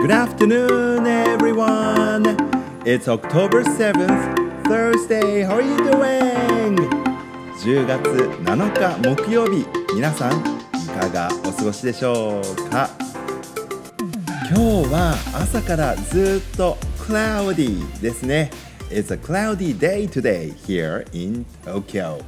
[0.00, 2.24] Good afternoon, everyone.
[2.86, 5.42] It's October 7th, Thursday.
[5.42, 6.76] How are you doing?
[7.58, 7.98] 10月
[8.44, 9.66] 7日木曜日、
[9.96, 12.90] 皆さんいかがお過ごしでしょうか
[14.48, 18.52] 今日は朝からずっと cloudy ですね。
[18.90, 22.22] It's a cloudy day today here in Tokyo.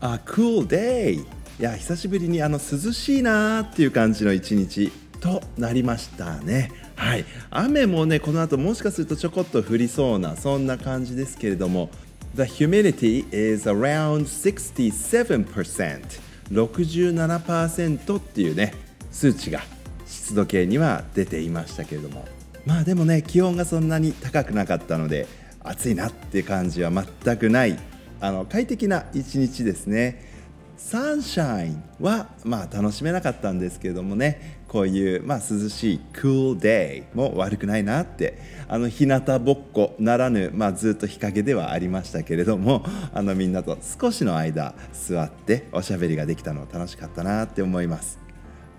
[0.00, 1.14] A cool day.
[1.14, 1.24] い
[1.58, 6.85] や、久しぶりにあの涼しいなーっていう感じの一日となりましたね。
[6.96, 11.90] はい、雨もねこの後もしかするとちょこっと降りそうなそんな感じですけれども
[12.34, 18.74] The humidity is around 67% 67%っていうね
[19.10, 19.60] 数値が
[20.06, 22.24] 湿度計には出ていましたけれども。
[22.64, 25.28] まあでもね気温がそんなに高くなかったので
[25.62, 27.78] 暑いなっていう感じは全くない。
[28.20, 30.35] あの快適な一日ですね。
[30.76, 34.56] サンシャインはまあ楽しめなかったんですけれどもね。
[34.68, 38.38] こういうまあ涼しい cool day も悪くないなって。
[38.68, 48.18] あの日向ぼっこならぬ、まあ、ずっと日陰ではありましたけれども あのみんなと少しの間座っておしゃべりができたの楽しかったなって思います。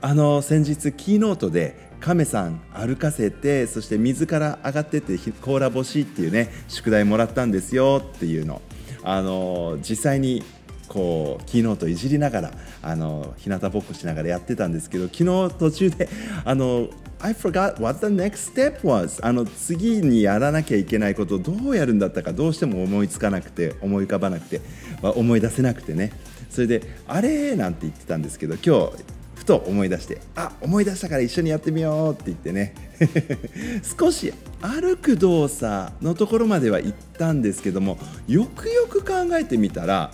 [0.02, 8.61] あの先日キーノートで亀さん歩かせてそして水から上がってって甲羅干しっていうね宿題もらったんですよっていうの。
[9.04, 10.44] あの実際に
[10.88, 16.10] こうキーノートいじりながらあの日向ぼっこしながらやってたんですけど昨日途中で
[16.46, 16.88] あの
[17.20, 24.62] I forgot what the next step was あの次にやらなきゃいけないことをどうやるんだったかどうしても思いつかなくて思い浮かばなくて、
[25.02, 26.12] まあ、思い出せなくてね。
[26.50, 27.56] それであれ？
[27.56, 29.04] なんて言ってたんですけど今日
[29.36, 32.74] ふと思い出してあ思い出したから一緒にやってみようって言ってね。
[34.00, 40.12] 少し歩く動作のところまでは行ったんですけどもよくよく考えてみたら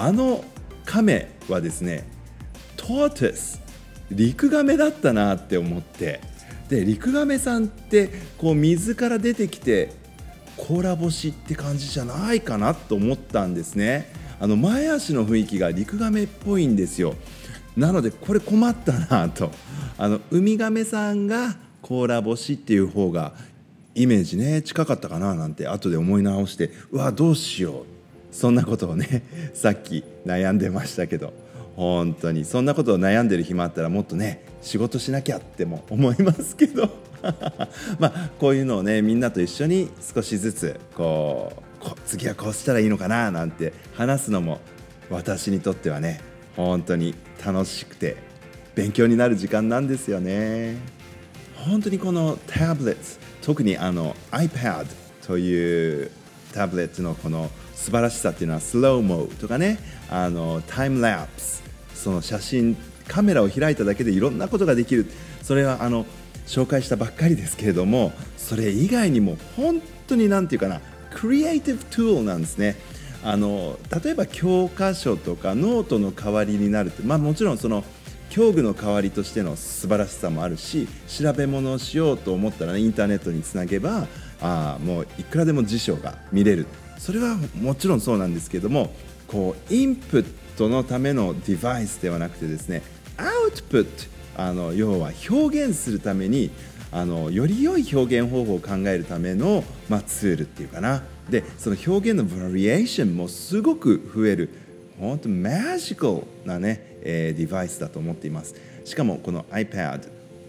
[0.00, 0.44] あの
[0.84, 2.08] 亀はですね
[2.76, 3.60] トーテス
[4.12, 6.20] リクガメだったなって思って
[6.68, 9.90] でリクガメさんってこう水から出てきて
[10.56, 14.12] 甲羅干しって感じじゃないかなと思ったんですね。
[14.40, 17.14] あの前足の雰囲気がリクガメっぽいんですよ。
[17.76, 19.50] なのでこれ困ったなと。
[19.96, 23.34] あのウミガメさんが甲羅干しっていう方が
[23.94, 27.97] イメージね近かったかななんて後で思い直してうわどうしよう
[28.30, 29.22] そんなことをね
[29.54, 31.32] さっき悩んでましたけど
[31.76, 32.44] 本当に。
[32.44, 36.90] そんなことを悩んでる暇あったらもっとね仕事しなきゃっても思いますけど。
[37.98, 41.52] まあこういうのをねみんなと一緒に少しずつこ
[41.82, 44.60] う次はこうしたらいいのかななんて話すのも
[45.10, 46.20] 私にとってはね
[46.56, 47.14] 本当に
[47.44, 48.16] 楽しくて
[48.74, 50.76] 勉強になる時間なんですよね。
[51.54, 53.00] 本当にこのタブレット
[53.42, 54.86] 特にあの iPad
[55.26, 56.10] という
[56.52, 59.78] タブレットのこの素晴らしさっていうのはスローモとかね
[60.10, 61.62] あのタイムラプス
[61.94, 65.06] その写真カメラを開いただけでいろんなことができる。
[65.42, 66.04] それはあの
[66.46, 72.76] 紹介したばっかりですけれどもそれ以外にも本当に何て言うかなクリエイティブツールなんですね。
[73.24, 77.82] あの例えば教科書とかノートの代わりになるって、まあ、もちろんその
[78.30, 84.06] 教具の代わりとしての素晴らしさもあるし調べ物をしようと思ったら、ね、インターネットにつなげば
[84.40, 86.66] あもういくらでも辞書が見れる。
[86.98, 88.92] それはもちろんそうなんですけども
[89.26, 90.26] こうインプッ
[90.56, 92.82] トのためのデバイスではなくてですね
[93.16, 96.50] アウトプットあの要は表現するために
[96.90, 101.02] あのより良い表現方法を考えるための、まあ、ツールっていうかな。
[101.28, 104.48] でその表現のバリエーションもすごく増える
[104.98, 108.54] 本当マジカルなね、えー、デバイスだと思っています。
[108.84, 110.00] しかもこの iPad っ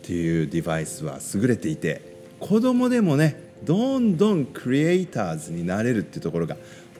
[0.01, 2.01] ていうデバイスは優れていて
[2.39, 6.57] 子供でもねどんどんクリエイターズになれるっていうところが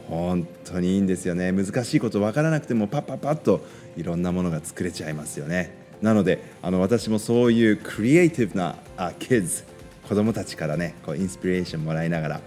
[0.08, 1.52] 本当にいいんですよね。
[1.52, 3.62] 難しいこと分からなくてもパッパッパッと
[3.96, 5.74] いろんなものが作れちゃいますよね。
[6.02, 9.64] なのであの私もそういうクリエイティブなあキッズ
[10.08, 12.42] 子供たちからねこうインスピレーションもらいながら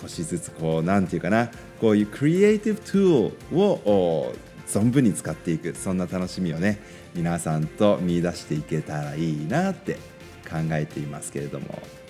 [0.00, 4.32] 少しずつこうなんていうかなこういうクリエイティブトゥールを
[4.66, 6.80] 存分に使っていくそんな楽しみをね
[7.14, 9.94] 皆さんと見出していけたらいいなって
[10.48, 12.03] 考えていますけれども。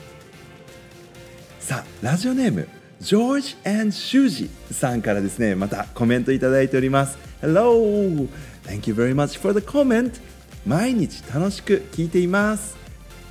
[1.64, 2.69] さあラジオネーム
[3.00, 7.16] ジョージシュージさんからですねまたコメントいただいております。
[7.40, 8.28] Hello!
[8.64, 10.20] Thank you very much for the comment.
[10.66, 12.76] 毎日楽しく聞いています。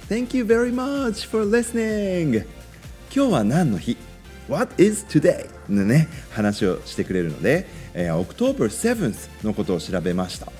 [0.09, 2.43] Thank you very much for listening.
[3.15, 3.97] 今日は何の日
[4.49, 5.47] ？What is today?
[5.69, 10.51] のね話をしてくれるので、えー、October 7th のことを調べました。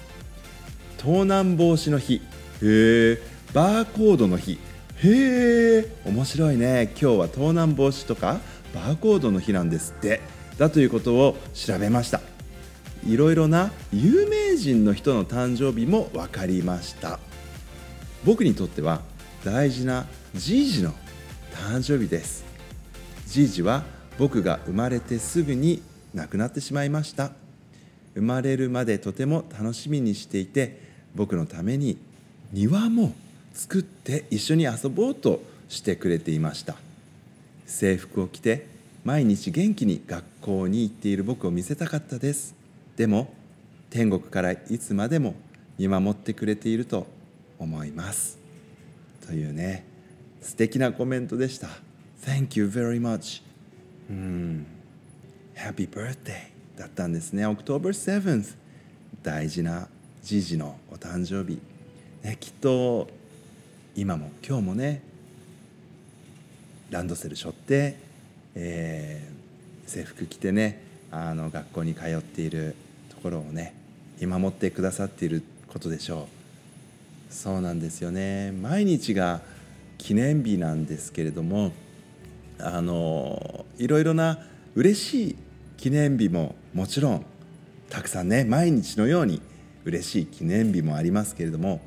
[0.97, 2.17] 盗難防止の日。
[2.17, 3.19] へえ
[3.51, 4.59] バーコードの日。
[5.01, 6.91] へえ面白いね。
[6.99, 8.39] 今日は盗難防止とか
[8.73, 10.21] バーコードの日なんですって。
[10.57, 12.21] だということを調べました。
[13.05, 17.19] いろいろな有名人の人の誕生日も分かりました。
[18.23, 19.01] 僕にとっては
[19.43, 20.93] 大事なじいじの
[21.69, 22.45] 誕生日です。
[23.27, 23.83] じいじは
[24.17, 25.81] 僕が生まれてすぐに
[26.13, 27.31] 亡くなってしまいました。
[28.15, 30.79] 生まれるまでとても楽しみにしていて
[31.15, 31.97] 僕のために
[32.51, 33.13] 庭も
[33.53, 36.75] 作って一緒に遊ぼうとしてくれていました。
[37.65, 38.67] 制服を着て
[39.03, 42.55] 毎日元気に学校に行っている僕を見せたかったです。
[42.95, 43.33] でも
[43.89, 45.35] 天国からいつまでも
[45.77, 47.07] 見守ってくれていると
[47.59, 48.39] 思います。
[49.25, 49.85] というね
[50.41, 51.69] 素敵なコメントでした。
[52.25, 53.43] Thank you very much.
[54.09, 54.65] うん。
[55.55, 57.45] Happy birthday だったんですね。
[57.45, 58.55] October 7th
[59.21, 59.87] 大事な
[60.21, 61.59] じいじのお誕生日、
[62.23, 63.07] ね、きっと
[63.95, 65.03] 今も今日もね
[66.89, 67.95] ランドセル背負って、
[68.55, 70.81] えー、制服着てね
[71.11, 72.75] あの学校に通っている
[73.09, 73.75] ところをね
[74.19, 76.27] 見守ってくださっていることでしょ
[77.29, 77.33] う。
[77.33, 78.51] そうなんですよね。
[78.51, 79.41] 毎日が
[79.97, 81.71] 記念日なんですけれども
[82.59, 84.39] あのいろいろな
[84.75, 85.35] 嬉しい
[85.77, 87.25] 記念日ももちろん
[87.89, 89.41] たくさんね毎日のように
[89.85, 91.81] 嬉しい記念日もありますけれども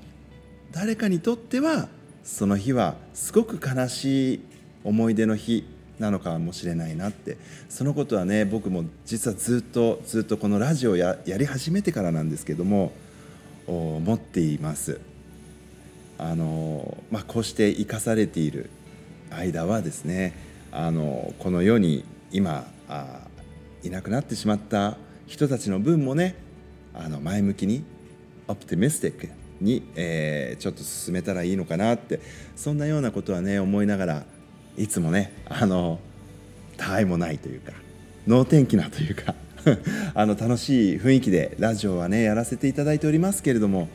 [0.72, 1.88] 誰かにとっては
[2.26, 4.40] その日はすごく悲しい
[4.82, 5.64] 思い出の日
[6.00, 7.38] なのかもしれないなって
[7.68, 12.92] そのことはね僕も実はずっとずっとこのラジオややり始めてからなんですけども
[13.66, 15.00] 思っています。
[16.18, 18.70] あのまあ、こうして生かされている
[19.30, 20.34] 間はですね
[20.72, 23.20] あのこの世に今あ
[23.84, 24.96] いなくなってしまった
[25.26, 26.34] 人たちの分もね
[26.94, 27.84] あの前向きに
[28.48, 32.20] オプティミスティックに、えー、ちょっと進めたらいいのかなって
[32.56, 34.22] そんなようなことはね思いながら
[34.76, 35.98] いつもねあの
[36.76, 37.72] たわいもないというか
[38.26, 39.34] 能天気なというか
[40.14, 43.88] あの楽しい雰囲気でラジオはねやらせていただいておりますけれども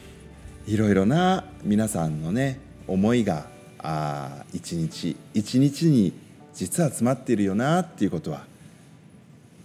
[0.67, 3.47] いろいろな皆さんのね思いが
[3.79, 6.13] あ一日一日に
[6.53, 8.45] 実は詰まっているよなっていうことは、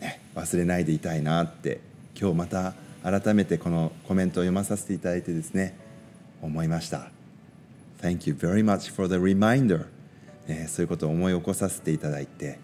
[0.01, 1.81] ね、忘れないでいたいなって
[2.19, 5.77] 今日また改めてこのコメントを読まさせていただいてですね
[6.43, 7.11] 思いました。
[8.01, 9.87] Thank you very much for the reminder、
[10.47, 12.59] ね、そういうことを思い起こさせていただいて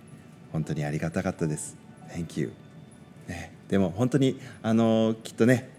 [0.53, 1.77] 本当にありがたかったです。
[2.15, 2.53] Thank you、
[3.29, 5.71] ね、でも本当にあのきっとね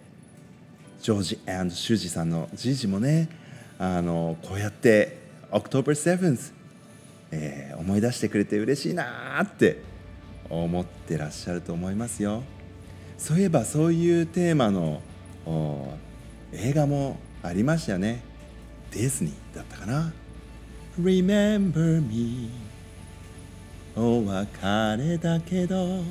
[1.01, 3.29] ジョージシュージさんのじいじもね
[3.77, 5.17] あのこうやって
[5.51, 6.63] October 7th
[7.35, 9.81] えー、思い出してくれて嬉しいなって
[10.49, 12.43] 思ってらっしゃると思いますよ。
[13.17, 15.01] そういえばそういうテーマの
[16.51, 18.23] 映画もありましたよね。
[18.91, 20.13] ディズニーだったかな。
[20.99, 22.49] Remember me
[23.95, 26.03] お別れだけど。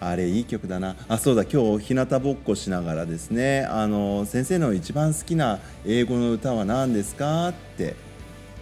[0.00, 0.94] あれいい曲だな。
[1.08, 3.64] あそうだ今日日向ぼっこしながらですね。
[3.64, 7.48] あの先生の一番好きな英語の歌は何ですか？
[7.48, 7.96] って。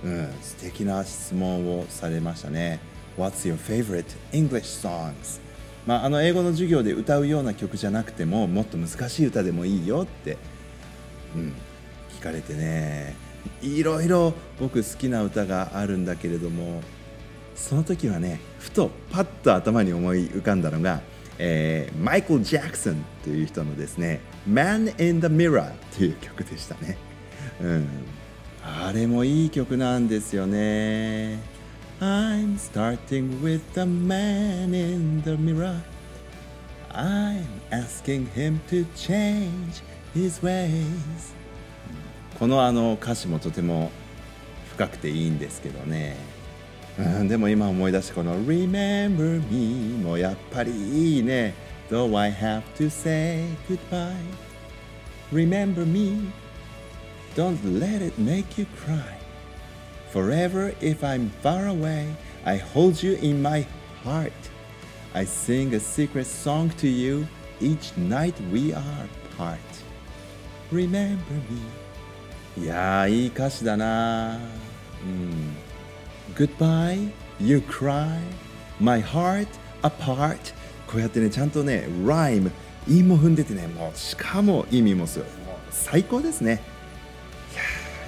[0.04, 2.78] うん、素敵な質問をされましたね。
[3.18, 5.40] What's your favorite English songs?
[5.86, 10.36] まあ、あの英語の授業で歌うような曲じゃなくてももっと難しい歌でもいいよって、
[11.36, 11.52] うん、
[12.18, 13.14] 聞かれてね。
[13.62, 16.82] いろいろ僕好きな歌があるんだけれども
[17.54, 21.00] その時はねふとパッと頭に思い浮かんだのが、
[21.38, 26.98] えー、マイケル・ジャクソンという人のですね「Man in the Mirror」という曲でしたね。
[27.60, 27.88] うん。
[28.62, 31.38] あれもいい曲なんですよね。
[32.00, 35.80] I'm starting with the man in the mirror.
[36.90, 39.82] I'm asking him to change
[40.15, 41.33] his ways
[42.39, 43.91] このあの歌詞もとても
[44.73, 46.15] 深くていいんですけどね、
[46.99, 50.71] うん、でも今思い出してこの Remember me もやっぱり
[51.15, 51.53] いいね
[51.89, 54.15] Though I have to say goodbye
[55.31, 56.31] Remember me
[57.33, 59.17] Don't let it make you cry.
[60.09, 62.13] Forever, if I'm far away,
[62.45, 63.65] I hold you in my
[64.03, 64.33] heart.
[65.13, 67.25] I sing a secret song to you
[67.61, 69.59] each night we are apart.
[70.72, 71.16] Remember
[72.56, 72.62] me.
[72.62, 74.38] いやー、いい歌詞だな。
[75.04, 75.56] うん。
[76.34, 78.18] Goodbye, you cry,
[78.80, 79.46] my heart
[79.82, 80.38] apart.
[80.86, 82.50] こうやってね、ちゃんとね、rhyme、
[82.88, 85.28] 韻も踏んでてね、もうしかも意味もすごい。
[85.28, 86.76] もう最高ですね。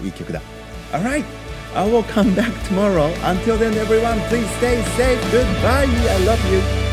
[0.02, 0.40] いい曲だ
[0.92, 1.24] Alright
[1.74, 6.87] I will come back tomorrow Until then everyone please stay safe Goodbye I love you